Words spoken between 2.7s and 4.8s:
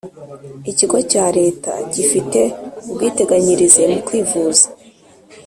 ubwiteganyirize mu kwivuza